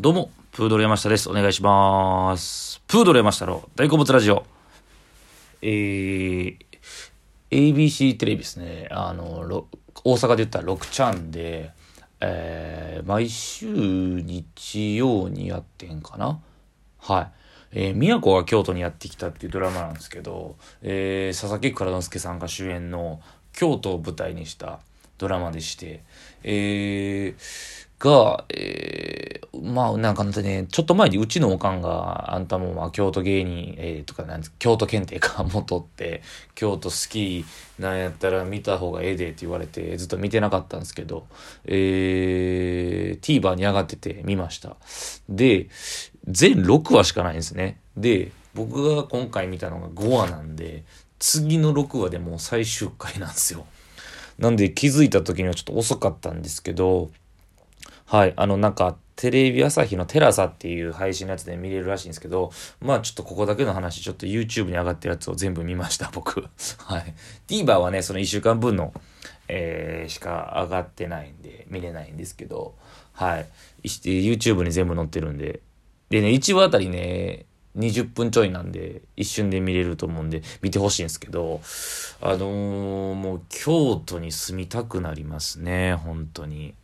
[0.00, 1.28] どうも、プードル山下です。
[1.28, 2.80] お願いします。
[2.86, 4.46] プードル山下の大好物ラジオ。
[5.60, 6.56] えー、
[7.50, 8.88] ABC テレビですね。
[8.90, 9.66] あの、
[10.02, 11.72] 大阪で言ったら6ちゃんで、
[12.18, 16.40] えー、毎週日曜にやってんかな？
[16.98, 17.30] はい。
[17.72, 23.20] えー、宮古が京都にやってきたっていうドラマなんですけど、えー、佐々木蔵之介さんが主演の
[23.52, 24.80] 京都を舞台にした
[25.18, 26.02] ドラマでして、
[26.42, 36.22] えー、が、えー、まあなんかね、ちょっと前にうちのおかんが、あんたもまあ京都芸人、えー、とかなんです京都検定か も取って、
[36.54, 37.44] 京都好き
[37.78, 41.26] なんやったら見た方がええでって言われて、ずっと見てなかったんですけど、
[41.66, 44.76] えー、TVer に上がってて見ました。
[45.28, 45.68] で、
[46.26, 47.80] 全6話しかないんですね。
[47.96, 50.84] で、僕が今回見たのが5話なんで、
[51.18, 53.66] 次の6話でもう最終回なんですよ。
[54.38, 57.10] なんで気づいた時にはちょっと遅かったんですけど、
[58.10, 66.40] はい、あのなんかテレビ朝日のテラサっていう配信のやつで見れるらしいんですけど、まあちょっとここだけの話、ちょっと YouTube に上がってるやつを全部見ました、 僕。
[66.78, 67.14] はい。
[67.46, 68.92] TVer はね、その1週間分の、
[69.46, 72.74] えーしか上がってないんで、見れないんですけど、
[73.12, 73.46] はい。
[73.84, 75.60] YouTube に全部載ってるんで、
[76.08, 81.60] でね、1話あたりね、20分ちょいなんで、一瞬で見れると思うんで、見てほしいんですけど、
[82.20, 86.74] あのーもう京都に住みたくなりますね、本当に。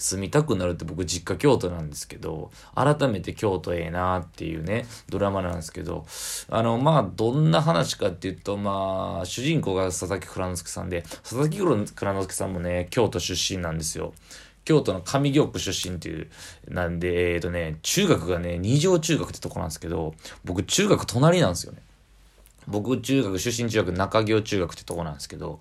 [0.00, 6.06] 住みたくなるって僕実家京都なんですけど、改めて京都ええなっていうね、ドラマなんですけど、
[6.48, 14.14] あの、まあ、どんな話かっていうと、まあ、主人公が佐々木蔵之介さんで、佐々木蔵之介さんもね、京都出身なんですよ。
[14.64, 16.28] 京都の上京区出身っていう、
[16.68, 21.80] なんで、えっ、とね、中学がね、二条中学ってとこなんですけど、僕中学隣なんですよね。
[22.70, 25.60] 僕中学出身中学中京中学ってとこなんですけど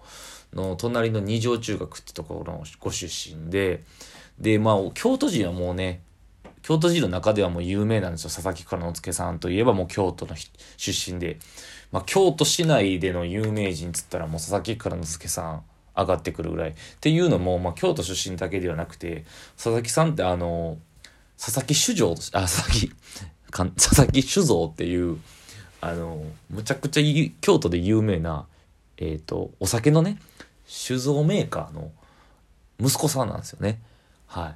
[0.53, 3.83] の隣の二条中学ってところのご出身で
[4.39, 6.01] でまあ京都人はもうね
[6.61, 8.29] 京都人の中ではもう有名なんですよ。
[8.29, 10.35] 佐々木蔵之介さんといえばもう京都の
[10.77, 11.39] 出身で、
[11.91, 15.63] まあ、京都市内での有名人っつったらもう佐々木蔵之介さん
[15.95, 16.69] 上がってくるぐらい。
[16.71, 20.77] っていうのも、まあ、京都出身だけではなくて佐々木さんってあの
[21.37, 22.91] 佐々木酒造あ佐々木
[23.51, 25.17] かん佐々木酒造っていう
[25.81, 28.45] あの、むちゃくちゃ京都で有名な、
[28.97, 30.17] えっ、と、お酒のね、
[30.67, 31.91] 酒造メーカーの
[32.79, 33.79] 息子さんなんですよね。
[34.29, 34.55] はい。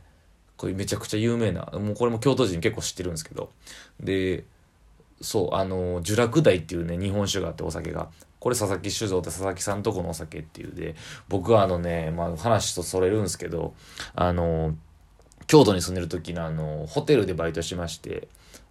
[0.56, 3.51] これめちゃくちゃ有名な、もうこれも京都人結構知ってるんですけど。
[4.00, 4.45] で、
[5.19, 8.09] そう、あの、呪落大っていうね、日本酒があってお酒が。
[8.39, 10.95] これ佐々木酒造って佐々木さんとこのお酒っていうで、
[11.28, 13.73] 僕はあのね、まあ話とそれるんですけど、
[14.16, 14.75] あの、
[15.47, 18.28] 京都に住んでる時のあの、ホテルでバイトしまして、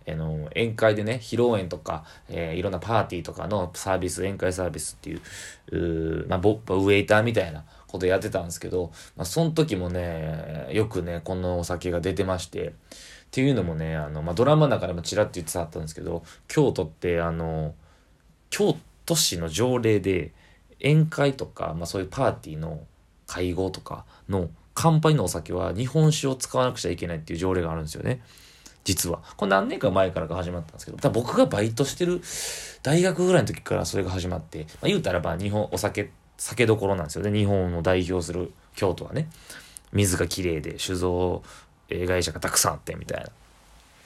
[0.09, 12.73] あの宴会でね披露宴とか、えーいろんなパーティーとかのサービス宴会サービスっていうまあ、ウェイターみたいなことやってたんですけど、まあ、その時もねよくねこのお酒が出てましてっ
[13.31, 17.75] ていうのもねあの、まあ、ドラマの中でもちらっと言ってたんですけど京都ってあの
[18.51, 20.33] 京都市の条例で
[20.83, 22.81] 宴会とか、まあ、そういうパーティーの
[23.27, 28.21] 会合とかの乾杯のお酒は日本酒を使わなくちゃいけないっていう条例があるんですよね。
[28.85, 29.21] 実は。
[29.37, 32.21] これ何年か前からが始まったんですけど、僕がバイトしてる
[32.83, 37.37] 大学ぐらいの時からそれが始まって、まあ、言うたらば日本、お酒って、酒どころなんですよね。
[37.37, 39.29] 日本を代表する京都はね。
[39.93, 41.43] 水がきれいで、酒造
[41.89, 43.25] 会社がたくさんあってみたい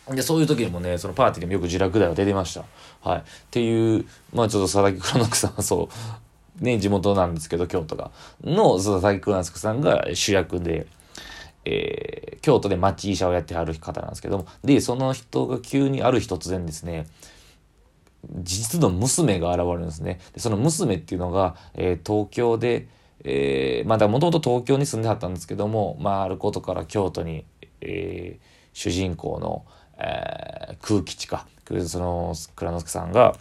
[0.09, 0.15] な。
[0.15, 2.65] で、そういう時にもね、そのパーティーでもよく自落台は出てました。
[3.01, 3.19] はい。
[3.21, 4.05] っていう、
[4.35, 5.89] まあちょっと佐々木蔵之介さんはそ
[6.61, 8.11] う、ね、地元なんですけど、京都が。
[8.45, 10.87] の佐々木蔵之介さんが主役で、
[11.65, 17.09] えー京都で町医者をやってはる方なんですけども、で、その人が急にある日突然ですね、
[18.43, 20.21] 実の娘が現れるんですね。
[20.35, 22.89] でその娘っていうのが、えー東京で、
[23.25, 27.45] えーまだもともと東京に住んではったんですけども、まあ、あることから京都に、
[27.81, 29.65] えー主人公の、
[29.99, 31.47] えー空吉か、
[31.87, 33.37] その蔵之介さんが、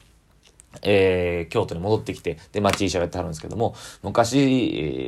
[0.81, 4.43] えー京都に戻ってきて、で、町医者をやってはるんですけども、昔、え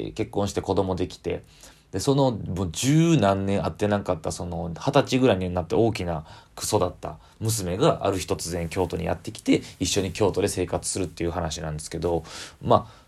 [0.10, 1.44] ー結婚して子供できて、
[1.92, 6.26] で、その、もう十何年会ってなかった、その、二十歳ぐらいになって大きな
[6.56, 12.24] クソだった娘がある日突然京都にやってきて、一緒に京都で生活するっていう話なんですけど、
[12.62, 13.08] まあ、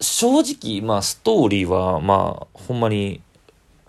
[0.00, 3.20] 正直、まあ、ストーリーは、まあ、ほんまに、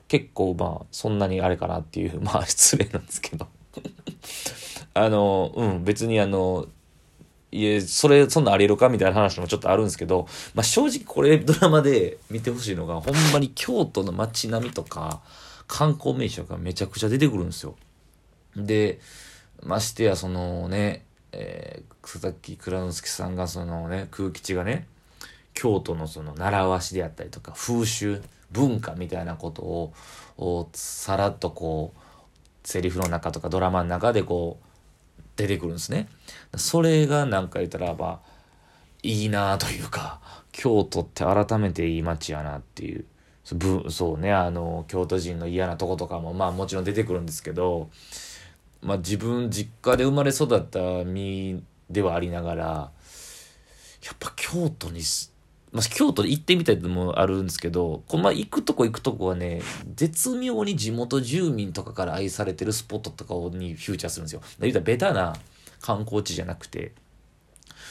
[0.08, 3.48] 結構、まあ、そんなにあれかなっていう、まあ、失礼なんですけど。
[4.94, 6.68] あの、うん、別にあの、
[7.56, 15.22] いえ、それ、そんなありえるかみたいな話もちょっとあるんですけど、まあ、正直これドラマで見てほしいのが、ほんまに京都の街並みとか、
[15.66, 17.76] 観光名所がめちゃくちゃ出てくるんですよ。
[18.58, 19.00] で、
[19.64, 24.86] ましてやそのね、えー、佐々木蔵之介さんがそのね、空吉がね、
[25.54, 28.22] 京都のその習わしであったりとか、風習、
[28.52, 29.94] 文化みたいなこと、
[30.38, 34.66] をさらっとこう、セリフの中とかドラマの中でこう
[35.36, 36.08] 出てくるんですね。
[36.56, 38.36] それがなんか言ったらまあ
[39.04, 40.20] いいなというか
[40.52, 43.06] 京都って改めていい街やなっていう
[43.92, 47.92] そうねあの京都人の嫌なとことかもまあもちろん出てくるんですけど、
[48.82, 52.92] まあ、自分実家で生まれ育った身ではありながらや
[54.14, 55.02] っぱ京都に
[55.76, 59.62] まあ、京都で行ってみたいのもあるんですけど、このま行くとこ行くとこはね、
[59.94, 64.42] 絶妙に地元住民とかから愛されてるスポットとかにフューチャーするんですよ。
[64.62, 65.36] 言うたらベタな
[65.82, 66.94] 観光地じゃなくて、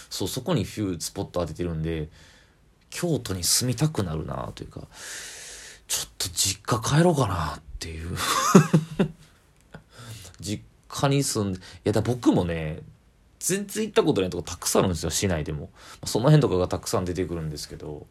[0.08, 2.08] そう、そこにフュースポット当ててるんで、
[2.88, 4.88] 京都に住みたくなるなというか、
[5.86, 8.16] ちょっと実家帰ろうかなっていう
[10.40, 12.80] 実家に住んで、いやだ僕もね、
[13.44, 15.68] 全然行ったことないとこたくさんあるんですよ、市内でも。
[16.06, 18.06] その辺とかがたくさん出てくるんですけど、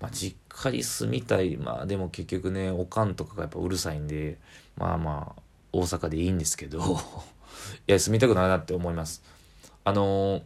[0.00, 1.56] まあ、実家に住みたい。
[1.56, 4.38] まあでも結局ね、おかんとかがやっぱうるさいんで、
[4.76, 5.42] まあまあ、
[5.72, 6.80] 大阪でいいんですけど、
[7.86, 9.22] いや、住みたくないなって思います。
[9.84, 10.42] あのー、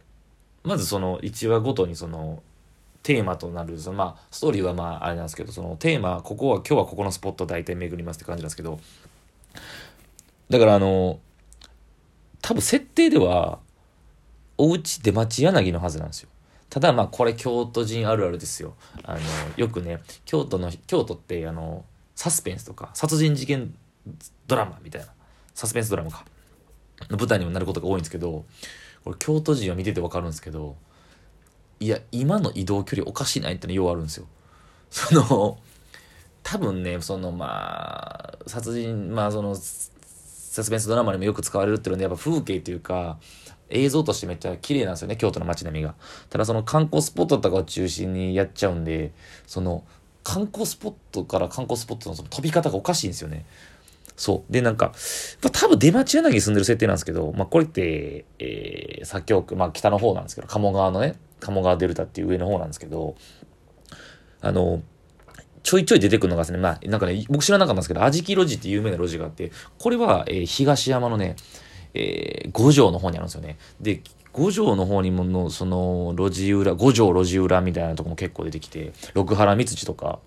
[0.65, 2.43] まずその1話ごとにその、
[3.01, 8.79] テーマとなる、そのまあ、ストーリーはまあ、あれなんですけど、そのテーマ、ここは、今日はここのスポット大体巡りますって感じなんですけど、
[10.51, 11.19] だからあの、
[12.43, 13.59] 多分設定では、
[14.61, 16.29] お家出町柳のはずなんですよ。
[16.69, 18.75] ただまあこれ京都人あるあるですよ。
[19.03, 19.19] あの、
[19.57, 23.73] よくね、京都の、京都ってあの、サスペンスとか、殺人事件
[24.45, 25.07] ドラマみたいな、
[25.55, 26.25] サスペンスドラマか、
[27.09, 28.45] の舞台にもなることが多いんですけど、
[29.03, 30.75] これ京都人は見ててわかるんですけど、
[31.79, 34.27] いや、今の移動距離おかしないってのようあるんですよ。
[34.91, 35.57] その、
[36.43, 43.17] 多分ね、そのまあ、殺人、まあその、サスペンスドラマにもよく使われるっていうのは、やっぱ風景というか、
[43.71, 45.95] 映像としてめっちゃ綺麗なんですよね、京都の街並みが。
[46.29, 49.11] ただその観光スポットとかを中心にやっちゃうんで、
[49.47, 49.83] その
[50.23, 53.45] 観光スポットから観光スポットのその飛び方がおかしいんですよね。
[54.15, 54.53] そう。
[54.53, 54.93] で、なんか、
[55.41, 63.15] まあ、多分出町柳住んでる設定なんですけど、まあ、これって、えー、左京区、まあ、北の方なんですけど、鴨川のね、鴨川デルタっていう上の方なんですけど、
[64.41, 64.83] あの、
[65.63, 71.35] ちょいちょい出てくるのがですね、まあ、なんかね、僕知らなかったんですけど、味木路地って有名な路地があって、これは、えー、東山のね、
[71.93, 73.57] えー、五条の方にあるんですよね。
[73.79, 74.01] で、
[74.33, 80.19] 五条の方にもの、その、路地裏、五条路地裏みたいなとこも結構出てきて、六原三土とか、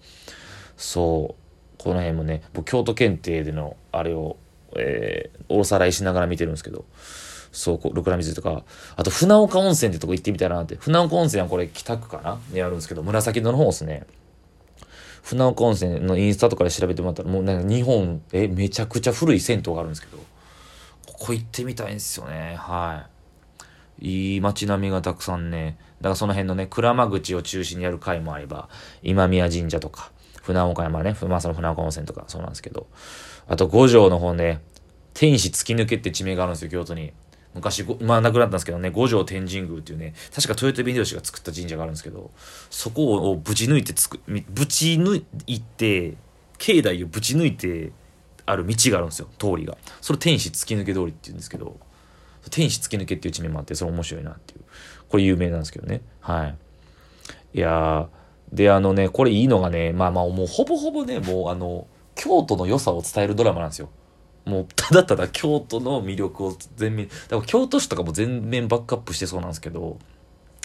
[0.77, 4.37] そう、この辺もね、僕京都検定での、あれを、
[4.77, 6.85] えー、おさらいしながら見てるんですけど、
[7.51, 8.65] そう、六原水とか、
[8.97, 10.75] あと船岡温泉ってとこ行ってみたいなって。
[10.77, 12.39] 船岡温泉はこれ北区かな？
[12.53, 14.07] にあるんですけど、紫野の方ですね。
[15.23, 20.19] 船岡温泉のインスタとかで調べてもらったら、もうなんか日本、え、めちゃくちゃ古い銭湯があるんですけど、
[21.06, 22.56] ここ行ってみたいんですよね。
[22.59, 23.15] はい。
[24.35, 25.79] いい街並みがたくさんね。
[26.01, 28.69] だからその辺のね、鞍馬口を中心にやる回もあれば、
[29.03, 30.11] 今宮神社とか、
[30.43, 32.87] 船岡山ね、まあその船岡温泉とかそうなんですけど、
[33.49, 34.61] あと五条の方ね、
[35.15, 37.12] 天使突き抜けって地名があるんですよ、京都に。
[37.55, 42.33] 昔、まあ亡くなったんですけどね、五条天神宮っていうね、確か豊臣秀吉が作った神社があるんですけど、
[42.69, 46.17] そこをぶち抜いてつく、ぶち抜いて、
[46.59, 47.93] 境内をぶち抜いて、
[48.46, 49.76] ある道があるんですよ通りが。
[50.00, 51.79] それ天使突き抜け通りっていうんですけど
[52.50, 54.61] 天使突き抜けっていう地名もあってそれ面白いなっていう。
[55.08, 56.02] これ有名なんですけどね。
[56.20, 56.56] はい。
[57.55, 58.08] いや
[58.52, 63.88] であのねこれいいのがねまあまあもうほぼほぼねもうあの京都の良さを伝えるドラマなんですよ。
[64.44, 69.98] もうただただ京都の魅力を全面だから京都市とかも全面バックアップしてそうなんですけど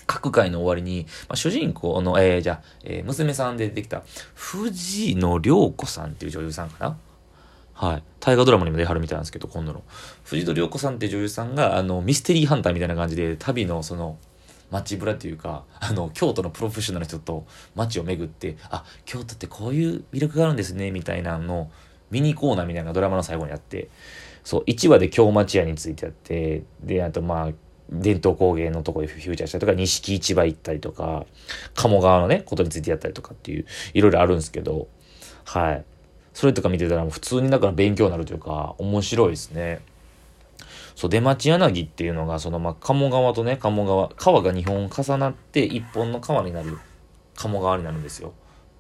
[0.06, 4.04] 各回の終わりに、まあ、主人公の、えー、じゃあ、えー、娘さんで出てきた
[4.36, 6.98] 藤野涼子さんっていう女優さんかな？
[7.80, 8.04] はい。
[8.20, 9.84] 大河ドラマにも出はるみたいなんですけど、今度の。
[10.26, 14.18] 藤戸涼子さんって女優さんが、あの、ミステリーハンターみたいな感じで、旅のその、
[14.70, 17.46] 街ブラっていうか、あの、京都のプロフェッショナルの人と
[17.76, 21.72] 街を巡って、あ、京都ってこういう魅力があるんですね、みたいなの
[22.12, 23.88] ミニコーナーみたいなドラマの最後にあって、
[24.44, 27.52] そう、1話で京町屋についてやって、で、あとまあ、
[27.90, 31.26] 伝統工芸のとこでフューチャーしたりとか、錦市場行ったりとか、
[31.76, 34.90] 鴨川のね、ことについてやったりとかっていう、いろいろあるんですけど、
[35.46, 35.86] はい。
[36.40, 39.82] それとか見てたら普通にだから勉強になるというか、面白いですね。
[40.96, 46.78] そう、出町柳っていうのが、その、まあ、鴨川とね、鴨川、川が2本重なって1本の川になる、
[47.36, 48.32] 鴨川になるんですよ。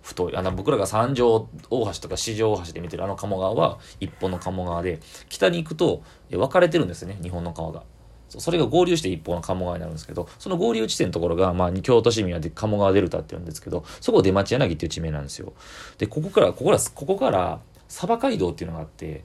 [0.03, 0.37] 太い。
[0.37, 6.01] あの、僕らが三条大橋とか四条大橋で見てるあの鴨川は1本の鴨川で、北に行くと
[6.31, 7.83] 分かれてるんですね、日本の川が。
[8.29, 15.53] それが合流して一方の鴨川になるんですけど、その合流地点のところが、まあ、京都市民は鴨川デルタって言うんですけど、そこ出町柳っていう地名なんですよ。
[15.97, 19.23] で、ここから、ここから、ここから、鯖街道っていうのがあって、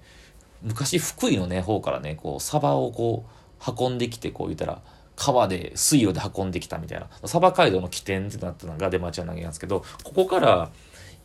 [0.63, 4.81] 昔福井のね、方からね、こう、鯖をこう、運んできて、こう言ったら、
[5.17, 10.71] 川で、水路で運んできたみたいな、鯖街道の起点ってなったのが出町柳なんですけど、ここから、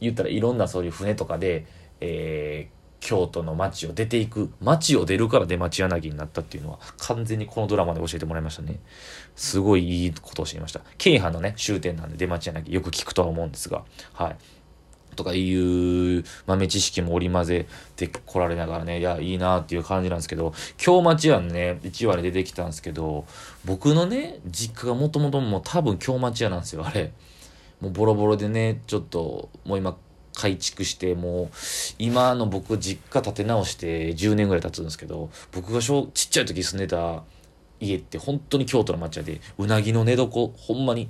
[0.01, 1.65] 言ったらいろんなそういう船とかで、
[2.01, 8.79] えー、京都の街を出ていく街を出るから出町柳になったっていうのは完全にこのドラマで教えてもらいましたね。
[9.35, 10.81] すごいいいことを知りました。
[10.97, 13.83] 京阪のね終点なんで出町柳よく聞くとは思うんですが。
[14.13, 14.35] はい。
[15.15, 23.25] とかいう豆知識も織り交ぜてこられながらねいやいいなっていう感じなんですけど京町屋のね1話で出てきたんですけど
[23.65, 27.11] 僕のね実家がもともともう多分京町屋なんですよあれ。
[27.81, 29.97] もうボロボロでねちょっともう今
[30.39, 31.49] 改築してもう
[31.97, 37.23] 今の僕実家建て直して10年ぐらい経つんですけど僕が小ちっちゃい時住んでた
[37.79, 41.09] 家って本当に京都の町屋でうなぎの寝床ほんまに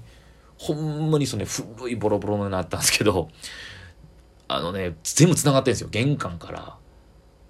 [0.58, 3.30] ほんまにそのね古いボロボロのになったんですけど
[4.48, 5.90] あのね全部つながってるんですよ。
[5.90, 6.76] 玄関から、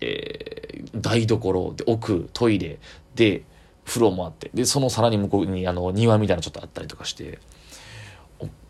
[0.01, 0.59] えー
[0.95, 2.79] 台所で奥トイレ
[3.15, 3.43] で
[3.86, 7.39] 風呂もあってでそのさらに向こうにあの庭みたいなのちょっとあったりとかして。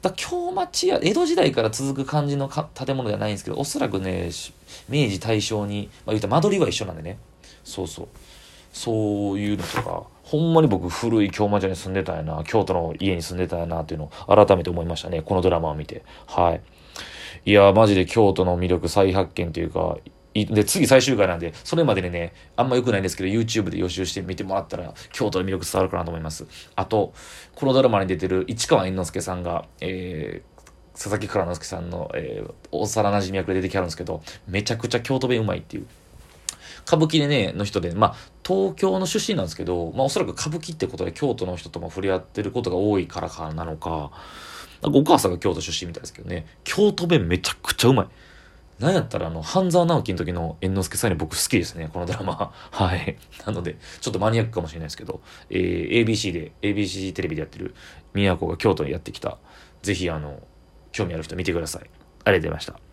[0.02, 4.30] だ京町屋江戸時代から続く感じの建物ではないんですけどおそらくね
[4.88, 7.20] 明治大正に、まあ、言うたら間取りは一緒なんでね。
[7.64, 8.08] そうそう。
[8.72, 16.04] そういうのとかほんまに僕古い京町屋に住んでたんやな京都の家に住んでたんやなっていうのを改めて思いましたねこのドラマを見て。
[16.28, 16.62] はい。
[17.46, 19.98] いやマジで京都の魅力再発見というか
[20.34, 26.46] で次最終回なんでそれまでにねあんま良くないんですけど YouTube で予習して見てもらったら京都の魅力伝わるかなと思います
[26.76, 27.14] あと
[27.56, 30.60] このドラマに出てる市川猿之助さんが、えー
[31.00, 35.88] 佐々木蔵之介さんの、えー、幼馴染役で出てきはるんですけどめちゃくちゃ京都弁うまいっていう
[36.86, 44.12] 歌舞伎でね、の人で、まあ、東京の出身なんですけど、まあ、おそらく歌舞伎ってことで京都の人とも触れ合ってることが多いからかなのか、
[44.82, 48.08] なんかお母さんが京都出身みたいですけどね、京都弁めちゃくちゃうまい。
[48.80, 52.54] なんやったら、あの、半沢直樹の時の猿之助さんに僕好きですね、このドラマ。
[52.72, 53.18] はい。
[53.46, 57.76] なので、ちょっとマニアックかもしれないですけど、えー ABC で、ABC テレビでやってる、
[58.14, 59.38] 宮古が京都にやってきた、
[59.82, 60.42] ぜひ、あの、
[60.92, 61.82] 興味ある人見てください。
[61.84, 61.92] ありが
[62.26, 62.89] とうございました。